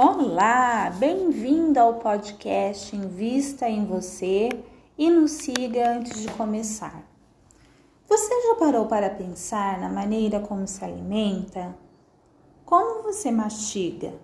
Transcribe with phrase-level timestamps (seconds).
[0.00, 4.48] Olá, bem-vindo ao podcast Invista em Você
[4.96, 7.02] e nos siga antes de começar.
[8.08, 11.76] Você já parou para pensar na maneira como se alimenta?
[12.64, 14.14] Como você mastiga?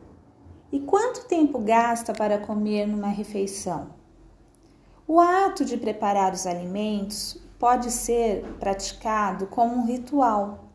[0.71, 3.89] E quanto tempo gasta para comer numa refeição?
[5.09, 10.67] O ato de preparar os alimentos pode ser praticado como um ritual.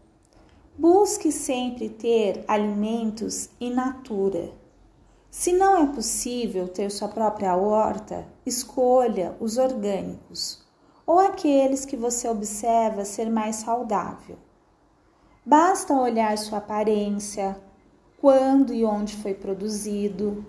[0.77, 4.59] Busque sempre ter alimentos in natura.
[5.31, 10.67] Se não é possível ter sua própria horta, escolha os orgânicos
[11.05, 14.37] ou aqueles que você observa ser mais saudável.
[15.45, 17.59] Basta olhar sua aparência,
[18.19, 20.45] quando e onde foi produzido,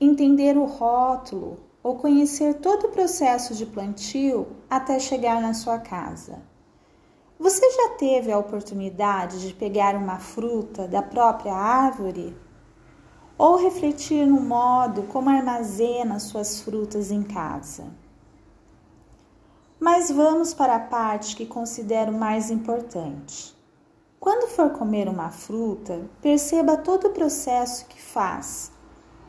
[0.00, 6.40] entender o rótulo ou conhecer todo o processo de plantio até chegar na sua casa.
[7.38, 12.36] Você já teve a oportunidade de pegar uma fruta da própria árvore?
[13.40, 17.86] Ou refletir no modo como armazena suas frutas em casa?
[19.80, 23.56] Mas vamos para a parte que considero mais importante.
[24.18, 28.70] Quando for comer uma fruta, perceba todo o processo que faz.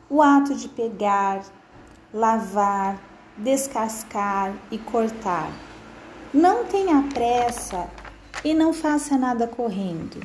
[0.10, 1.46] O ato de pegar,
[2.14, 3.02] lavar,
[3.38, 5.50] descascar e cortar.
[6.34, 7.90] Não tenha pressa
[8.44, 10.20] e não faça nada correndo.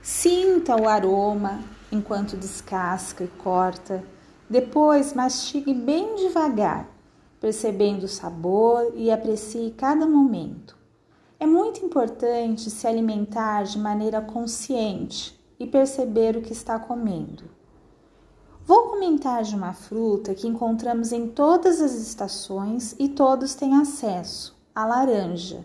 [0.00, 1.60] Sinta o aroma
[1.92, 4.02] enquanto descasca e corta.
[4.48, 6.88] Depois mastigue bem devagar,
[7.38, 10.76] percebendo o sabor e aprecie cada momento.
[11.38, 17.44] É muito importante se alimentar de maneira consciente e perceber o que está comendo.
[18.64, 24.56] Vou comentar de uma fruta que encontramos em todas as estações e todos têm acesso:
[24.74, 25.64] a laranja.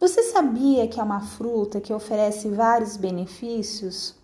[0.00, 4.16] Você sabia que é uma fruta que oferece vários benefícios?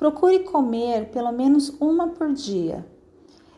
[0.00, 2.86] Procure comer pelo menos uma por dia.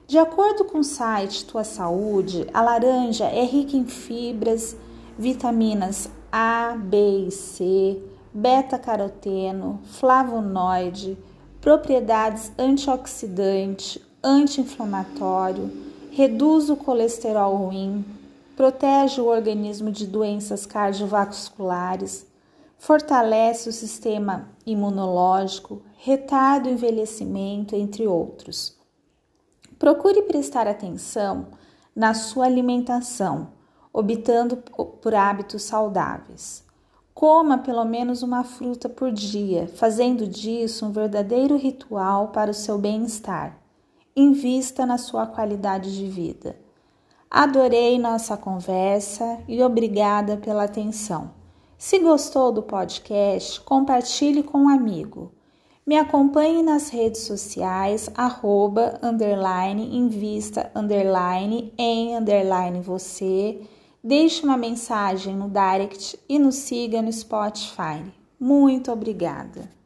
[0.09, 4.77] De acordo com o site Tua Saúde, a laranja é rica em fibras,
[5.17, 8.03] vitaminas A, B e C,
[8.35, 11.17] beta-caroteno, flavonoide,
[11.61, 15.71] propriedades antioxidante, anti-inflamatório,
[16.11, 18.05] reduz o colesterol ruim,
[18.57, 22.27] protege o organismo de doenças cardiovasculares,
[22.83, 28.77] fortalece o sistema imunológico, retarda o envelhecimento, entre outros.
[29.79, 31.47] Procure prestar atenção
[31.95, 33.53] na sua alimentação,
[33.93, 36.65] optando por hábitos saudáveis.
[37.15, 42.79] Coma pelo menos uma fruta por dia, fazendo disso um verdadeiro ritual para o seu
[42.79, 43.61] bem-estar.
[44.17, 46.57] Invista na sua qualidade de vida.
[47.31, 51.42] Adorei nossa conversa e obrigada pela atenção.
[51.85, 55.33] Se gostou do podcast, compartilhe com um amigo.
[55.85, 63.63] Me acompanhe nas redes sociais, arroba, underline, invista, underline, em, underline, você
[64.03, 68.05] Deixe uma mensagem no direct e nos siga no Spotify.
[68.39, 69.82] Muito obrigada!